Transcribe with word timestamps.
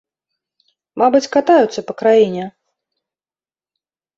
Мабыць, 1.01 1.29
катаюцца 1.35 1.85
па 1.91 1.99
краіне. 1.99 2.43